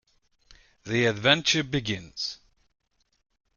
[0.83, 2.39] The adventure begins.